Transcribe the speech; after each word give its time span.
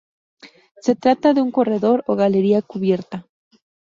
Se 0.79 0.95
trata 0.95 1.35
de 1.35 1.41
un 1.45 1.51
corredor 1.51 2.03
o 2.11 2.15
galería 2.15 2.63
cubierta. 2.63 3.27